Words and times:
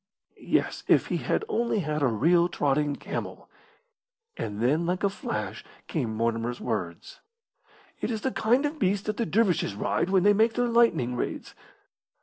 Yes, 0.39 0.83
if 0.87 1.09
he 1.13 1.17
had 1.17 1.45
only 1.47 1.81
had 1.81 2.01
a 2.01 2.07
real 2.07 2.49
trotting 2.49 2.95
camel! 2.95 3.51
And 4.35 4.59
then 4.59 4.87
like 4.87 5.03
a 5.03 5.09
flash 5.11 5.63
came 5.85 6.15
Mortimer's 6.15 6.59
words, 6.59 7.19
"It 7.99 8.09
is 8.09 8.21
the 8.21 8.31
kind 8.31 8.65
of 8.65 8.79
beast 8.79 9.05
that 9.05 9.17
the 9.17 9.27
dervishes 9.27 9.75
ride 9.75 10.09
when 10.09 10.23
they 10.23 10.33
make 10.33 10.53
their 10.55 10.65
lightning 10.65 11.15
raids." 11.15 11.53